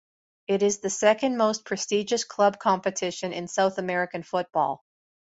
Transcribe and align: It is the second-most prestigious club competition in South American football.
It 0.47 0.63
is 0.63 0.79
the 0.79 0.89
second-most 0.89 1.63
prestigious 1.63 2.23
club 2.23 2.57
competition 2.57 3.33
in 3.33 3.47
South 3.47 3.77
American 3.77 4.23
football. 4.23 4.83